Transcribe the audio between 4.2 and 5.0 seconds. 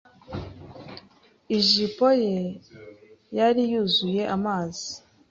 amazi.